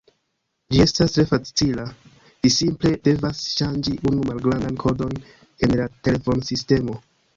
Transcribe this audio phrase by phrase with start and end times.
[0.75, 1.83] Ĝi estas tre facila:
[2.45, 5.23] vi simple devas ŝanĝi unu malgrandan kodon
[5.69, 6.99] en la telefonsistemo.